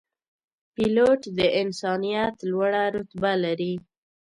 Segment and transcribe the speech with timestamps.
[0.73, 3.73] پیلوټ د انسانیت لوړه رتبه لري.